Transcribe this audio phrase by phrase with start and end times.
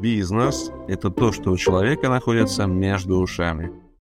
[0.00, 3.70] Бизнес– это то, что у человека находится между ушами.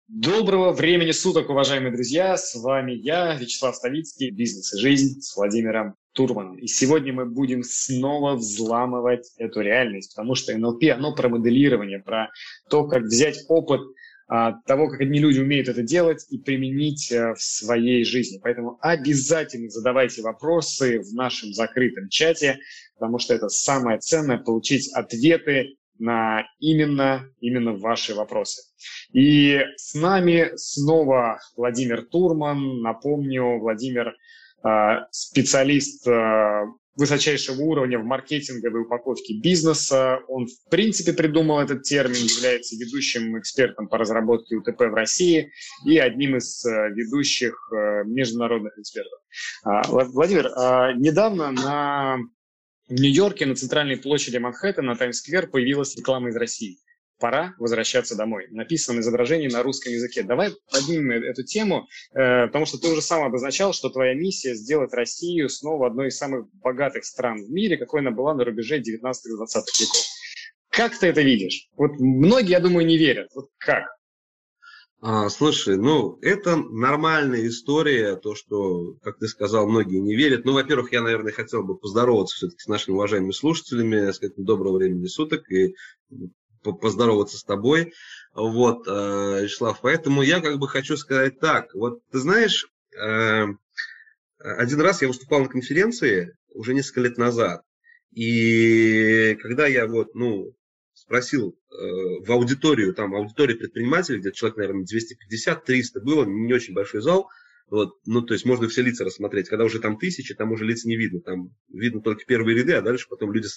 [0.08, 2.36] Доброго времени суток, уважаемые друзья!
[2.36, 6.58] С вами я, Вячеслав Ставицкий, «Бизнес и жизнь» с Владимиром Турманом.
[6.58, 12.30] И сегодня мы будем снова взламывать эту реальность, потому что НЛП, оно про моделирование, про
[12.68, 13.80] то, как взять опыт
[14.28, 18.40] того, как одни люди умеют это делать и применить э, в своей жизни.
[18.42, 22.58] Поэтому обязательно задавайте вопросы в нашем закрытом чате,
[22.94, 28.62] потому что это самое ценное– получить ответы на именно, именно ваши вопросы.
[29.12, 32.80] И с нами снова Владимир Турман.
[32.82, 34.14] Напомню, Владимир
[34.62, 36.64] а, специалист а,
[36.96, 40.20] высочайшего уровня в маркетинговой упаковке бизнеса.
[40.28, 45.52] Он, в принципе, придумал этот термин, является ведущим экспертом по разработке УТП в России
[45.84, 49.20] и одним из э, ведущих э, международных экспертов.
[49.64, 52.18] А, Владимир, а, недавно на
[52.88, 56.78] в Нью-Йорке на центральной площади Манхэттена на Таймс-сквер появилась реклама из России
[57.18, 58.46] пора возвращаться домой.
[58.50, 60.22] Написано изображение на русском языке.
[60.22, 64.54] Давай поднимем э, эту тему, э, потому что ты уже сам обозначал, что твоя миссия
[64.54, 68.78] сделать Россию снова одной из самых богатых стран в мире, какой она была на рубеже
[68.78, 70.06] 19-20 веков.
[70.70, 71.68] Как ты это видишь?
[71.76, 73.28] Вот многие, я думаю, не верят.
[73.34, 73.84] Вот как?
[75.00, 80.44] А, слушай, ну, это нормальная история, то, что, как ты сказал, многие не верят.
[80.44, 85.06] Ну, во-первых, я, наверное, хотел бы поздороваться все-таки с нашими уважаемыми слушателями, сказать доброго времени
[85.06, 85.74] суток и
[86.72, 87.92] поздороваться с тобой.
[88.34, 91.74] Вот, э, Вячеслав, поэтому я как бы хочу сказать так.
[91.74, 93.46] Вот ты знаешь, э,
[94.38, 97.62] один раз я выступал на конференции уже несколько лет назад.
[98.12, 100.54] И когда я вот, ну,
[100.94, 101.74] спросил э,
[102.24, 107.28] в аудиторию, там, аудитория предпринимателей, где человек, наверное, 250-300 было, не очень большой зал,
[107.68, 109.48] вот, ну, то есть можно все лица рассмотреть.
[109.48, 111.20] Когда уже там тысячи, там уже лиц не видно.
[111.20, 113.48] Там видно только первые ряды, а дальше потом люди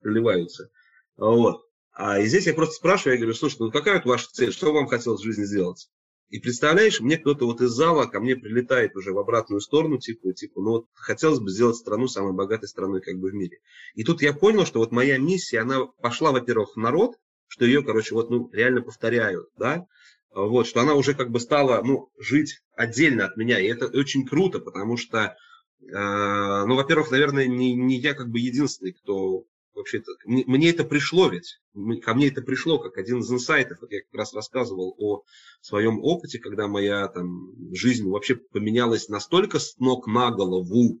[0.00, 0.70] проливаются.
[1.16, 1.66] Вот.
[1.92, 4.72] А и здесь я просто спрашиваю, я говорю, слушай, ну какая вот ваша цель, что
[4.72, 5.88] вам хотелось в жизни сделать?
[6.30, 10.32] И представляешь, мне кто-то вот из зала ко мне прилетает уже в обратную сторону, типа,
[10.32, 13.58] типа, ну вот хотелось бы сделать страну самой богатой страной как бы в мире.
[13.94, 17.16] И тут я понял, что вот моя миссия, она пошла, во-первых, в народ,
[17.48, 19.86] что ее, короче, вот, ну, реально повторяют, да,
[20.32, 24.24] вот, что она уже как бы стала, ну, жить отдельно от меня, и это очень
[24.24, 25.36] круто, потому что,
[25.80, 29.46] э, ну, во-первых, наверное, не, не я как бы единственный, кто
[29.80, 31.60] вообще-то, мне, мне это пришло ведь,
[32.02, 35.22] ко мне это пришло как один из инсайтов, вот я как раз рассказывал о
[35.60, 41.00] своем опыте, когда моя там жизнь вообще поменялась настолько с ног на голову,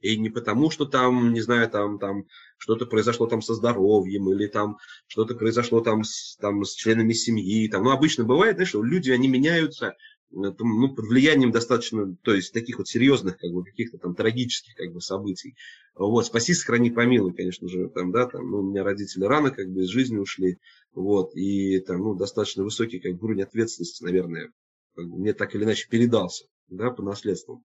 [0.00, 2.24] и не потому, что там, не знаю, там, там
[2.56, 7.68] что-то произошло там со здоровьем, или там что-то произошло там с, там с членами семьи.
[7.68, 7.84] Там.
[7.84, 9.94] Ну, обычно бывает, знаешь, что люди, они меняются
[10.30, 14.92] ну, под влиянием достаточно, то есть таких вот серьезных, как бы, каких-то там трагических, как
[14.92, 15.56] бы, событий.
[15.94, 19.68] Вот, спаси, сохрани, помилуй, конечно же, там, да, там, ну, у меня родители рано, как
[19.68, 20.58] бы, из жизни ушли,
[20.94, 24.52] вот, и там, ну, достаточно высокий, как бы, уровень ответственности, наверное,
[24.94, 27.62] как бы, мне так или иначе передался, да, по наследству.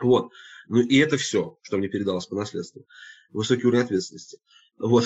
[0.00, 0.30] Вот,
[0.68, 2.84] ну, и это все, что мне передалось по наследству.
[3.30, 4.38] Высокий уровень ответственности.
[4.78, 5.04] Вот,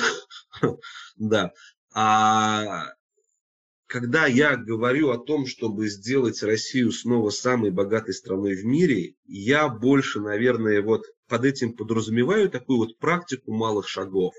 [1.16, 1.52] да.
[1.92, 2.92] А
[3.88, 9.66] когда я говорю о том, чтобы сделать Россию снова самой богатой страной в мире, я
[9.68, 14.34] больше, наверное, вот под этим подразумеваю такую вот практику малых шагов.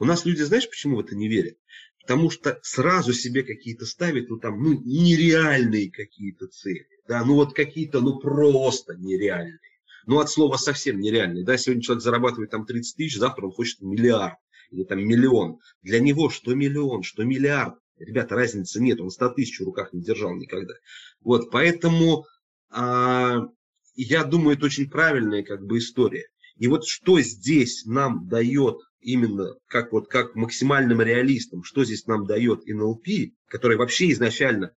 [0.00, 1.56] У нас люди, знаешь, почему в это не верят?
[2.00, 6.88] Потому что сразу себе какие-то ставят, ну там, ну, нереальные какие-то цели.
[7.06, 9.60] Да, ну вот какие-то, ну просто нереальные.
[10.06, 11.44] Ну от слова совсем нереальные.
[11.44, 14.38] Да, сегодня человек зарабатывает там 30 тысяч, завтра он хочет миллиард
[14.72, 15.58] или там миллион.
[15.82, 20.02] Для него что миллион, что миллиард, Ребята, разницы нет, он 100 тысяч в руках не
[20.02, 20.74] держал никогда.
[21.20, 22.24] Вот, поэтому
[22.70, 23.46] а,
[23.94, 26.26] я думаю, это очень правильная как бы история.
[26.56, 32.26] И вот что здесь нам дает именно как вот как максимальным реалистам, что здесь нам
[32.26, 33.06] дает НЛП,
[33.48, 34.72] который вообще изначально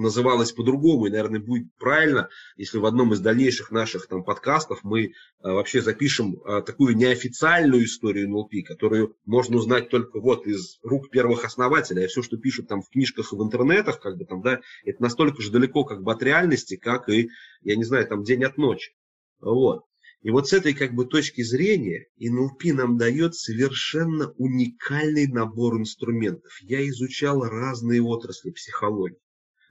[0.00, 5.14] называлась по-другому, и, наверное, будет правильно, если в одном из дальнейших наших там подкастов мы
[5.42, 11.10] а, вообще запишем а, такую неофициальную историю НЛП, которую можно узнать только вот из рук
[11.10, 14.42] первых основателей, а все, что пишут там в книжках и в интернетах, как бы там,
[14.42, 17.30] да, это настолько же далеко как бы от реальности, как и,
[17.62, 18.92] я не знаю, там день от ночи.
[19.40, 19.84] Вот.
[20.22, 26.52] И вот с этой как бы точки зрения НЛП нам дает совершенно уникальный набор инструментов.
[26.60, 29.16] Я изучал разные отрасли психологии.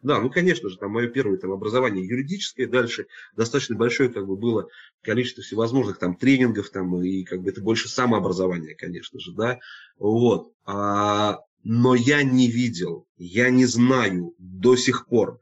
[0.01, 4.37] Да, ну, конечно же, там мое первое там, образование юридическое, дальше достаточно большое как бы
[4.37, 4.69] было
[5.01, 9.59] количество всевозможных там тренингов, там, и как бы это больше самообразование, конечно же, да,
[9.97, 10.53] вот.
[10.63, 15.41] А, но я не видел, я не знаю до сих пор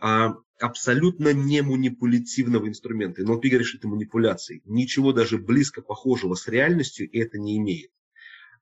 [0.00, 3.22] а, абсолютно не манипулятивного инструмента.
[3.22, 4.62] НЛП говорит, что это манипуляции.
[4.64, 7.90] Ничего даже близко похожего с реальностью это не имеет.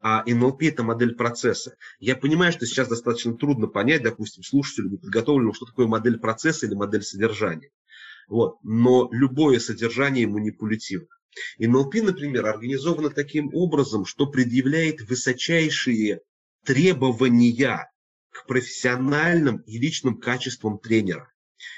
[0.01, 1.77] а НЛП– это модель процесса.
[1.99, 6.75] Я понимаю, что сейчас достаточно трудно понять, допустим, слушателю неподготовленному, что такое модель процесса или
[6.75, 7.71] модель содержания.
[8.29, 8.57] Вот.
[8.63, 11.09] Но любое содержание манипулятивно.
[11.59, 16.21] НЛП, например, организовано таким образом, что предъявляет высочайшие
[16.65, 17.87] требования
[18.43, 21.33] к профессиональным и личным качествам тренера.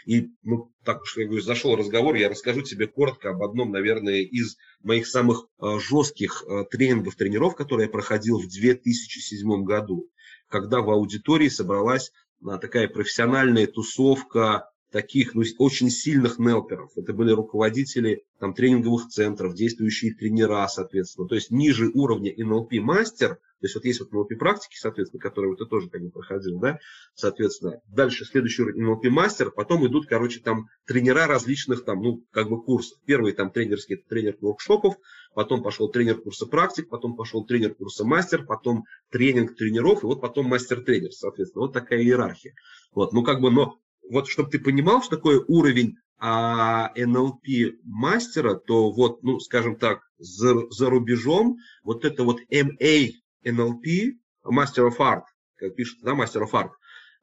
[0.07, 4.23] И, ну, так уж я говорю, зашел разговор, я расскажу тебе коротко об одном, наверное,
[4.23, 10.11] из моих самых э, жестких э, тренингов, тренеров, которые я проходил в 2007 году,
[10.49, 12.11] когда в аудитории собралась
[12.43, 16.91] э, такая профессиональная тусовка таких ну, очень сильных нелперов.
[16.97, 21.29] Это были руководители там, тренинговых центров, действующие тренера, соответственно.
[21.29, 25.51] То есть ниже уровня NLP мастер, то есть вот есть вот NLP практики, соответственно, которые
[25.51, 26.79] вот ты тоже как бы проходил, да,
[27.15, 27.81] соответственно.
[27.89, 32.63] Дальше следующий уровень NLP мастер, потом идут, короче, там тренера различных там, ну, как бы
[32.63, 32.99] курсов.
[33.05, 34.95] Первый там тренерский, это тренер воркшопов,
[35.35, 40.21] потом пошел тренер курса практик, потом пошел тренер курса мастер, потом тренинг тренеров, и вот
[40.21, 41.63] потом мастер-тренер, соответственно.
[41.63, 42.55] Вот такая иерархия.
[42.95, 43.79] Вот, ну, как бы, но
[44.11, 47.47] вот чтобы ты понимал, что такое уровень а, НЛП
[47.85, 53.11] мастера, то вот, ну, скажем так, за, за рубежом вот это вот MA
[53.45, 54.13] NLP,
[54.45, 55.25] Master of Art,
[55.57, 56.71] как пишет, да, Master of Art,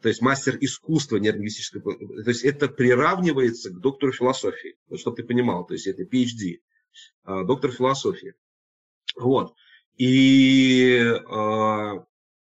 [0.02, 5.24] то есть мастер искусства нейролингвистического, то есть это приравнивается к доктору философии, вот, чтобы ты
[5.24, 6.60] понимал, то есть это PhD,
[7.24, 8.34] а, доктор философии.
[9.16, 9.54] Вот.
[9.98, 11.92] И э,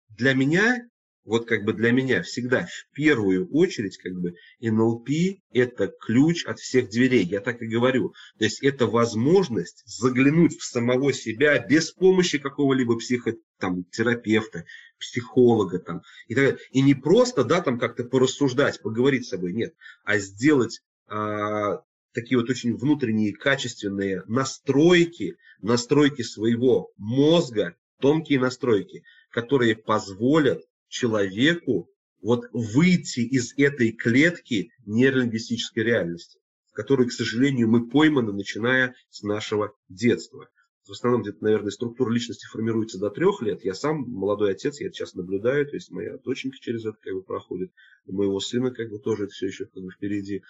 [0.09, 0.89] для меня
[1.25, 5.09] вот как бы для меня всегда в первую очередь как бы НЛП
[5.51, 8.13] это ключ от всех дверей, я так и говорю.
[8.37, 14.65] То есть это возможность заглянуть в самого себя без помощи какого-либо психотерапевта,
[14.99, 16.59] психолога там и так далее.
[16.71, 19.73] И не просто, да, там как-то порассуждать, поговорить с собой, нет,
[20.03, 21.81] а сделать а,
[22.13, 30.61] такие вот очень внутренние качественные настройки, настройки своего мозга, тонкие настройки, которые позволят
[30.95, 31.89] человеку
[32.21, 39.21] вот выйти из этой клетки нейролингвистической реальности, в которой, к сожалению, мы пойманы, начиная с
[39.21, 40.47] нашего детства.
[40.87, 43.65] В основном где-то, наверное, структура личности формируется до трех лет.
[43.65, 47.13] Я сам молодой отец, я это сейчас наблюдаю, то есть моя доченька через это как
[47.13, 47.71] бы проходит,
[48.05, 50.43] у моего сына как бы тоже это все еще как бы впереди.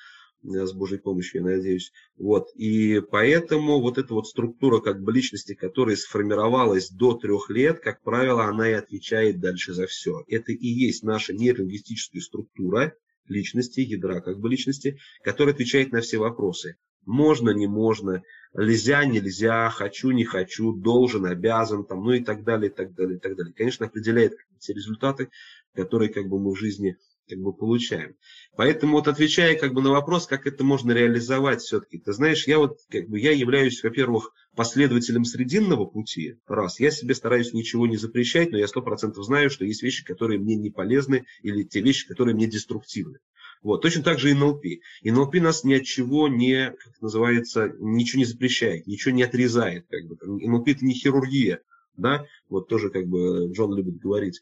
[0.54, 1.92] Э, с Божьей помощью, я надеюсь.
[2.18, 2.50] Вот.
[2.56, 8.02] И поэтому вот эта вот структура как бы личности, которая сформировалась до трех лет, как
[8.04, 10.24] правило, она и отвечает дальше за все.
[10.28, 12.94] Это и есть наша нейролингвистическая структура
[13.28, 16.78] личности, ядра как бы личности, которая отвечает на все вопросы.
[17.06, 22.72] Можно, не можно, нельзя, нельзя, хочу, не хочу, должен, обязан, там, ну и так далее,
[22.72, 23.54] и так далее, и так далее.
[23.54, 25.30] Конечно, определяет те результаты,
[25.74, 26.98] которые как бы мы в жизни
[27.28, 28.16] как бы получаем.
[28.56, 32.60] Поэтому вот отвечая как бы на вопрос, как это можно реализовать все-таки, ты знаешь, я
[32.60, 37.98] вот как бы я являюсь, во-первых, последователем срединного пути, раз, я себе стараюсь ничего не
[37.98, 41.82] запрещать, но я сто процентов знаю, что есть вещи, которые мне не полезны, или те
[41.82, 43.20] вещи, которые мне деструктивны.
[43.66, 43.82] Вот.
[43.82, 44.64] Точно так же и НЛП.
[44.66, 49.88] И НЛП нас ни от чего не, как называется, ничего не запрещает, ничего не отрезает.
[49.90, 50.18] Как бы.
[50.24, 51.62] НЛП это не хирургия,
[51.98, 54.40] да, вот тоже как бы Джон любит говорить.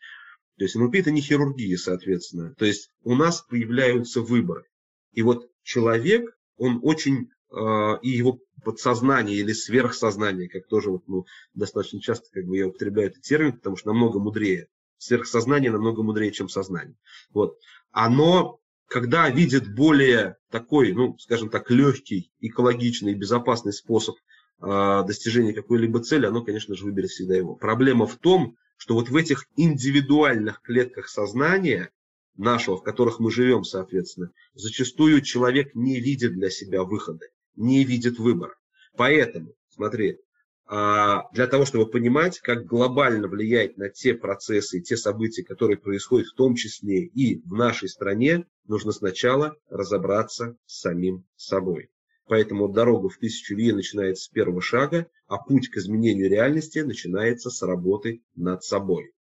[0.57, 2.53] То есть НЛП это не хирургия, соответственно.
[2.57, 4.65] То есть у нас появляются выборы.
[5.11, 11.25] И вот человек, он очень, э, и его подсознание или сверхсознание, как тоже вот, ну,
[11.53, 14.67] достаточно часто как бы я употребляю этот термин, потому что намного мудрее.
[14.97, 16.95] Сверхсознание намного мудрее, чем сознание.
[17.33, 17.57] Вот.
[17.91, 24.15] Оно, когда видит более такой, ну, скажем так, легкий, экологичный, безопасный способ
[24.61, 27.55] э, достижения какой-либо цели, оно, конечно же, выберет всегда его.
[27.55, 31.91] Проблема в том, что вот в этих индивидуальных клетках сознания
[32.35, 37.25] нашего, в которых мы живем, соответственно, зачастую человек не видит для себя выхода,
[37.55, 38.55] не видит выбора.
[38.95, 40.19] Поэтому, смотри,
[40.65, 46.27] а, для того, чтобы понимать, как глобально влиять на те процессы те события, которые происходят
[46.27, 51.89] в том числе и в нашей стране, нужно сначала разобраться с самим собой.
[52.25, 57.49] Поэтому дорога в тысячу ли начинается с первого шага, а путь к изменению реальности начинается
[57.49, 59.11] с работы над собой.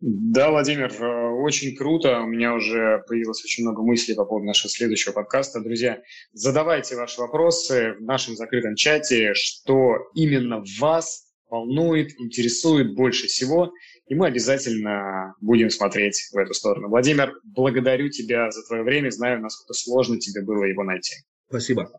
[0.00, 2.20] Да, Владимир, э, очень круто.
[2.20, 5.60] У меня уже появилось очень много мыслей по поводу нашего следующего подкаста.
[5.60, 6.02] Друзья,
[6.32, 13.72] задавайте ваши вопросы в нашем закрытом чате, что именно вас волнует, интересует больше всего
[14.06, 16.88] и мы обязательно будем смотреть в эту сторону.
[16.88, 21.16] Владимир, благодарю тебя за твое время, знаю, насколько сложно тебе было его найти.
[21.48, 21.90] Спасибо.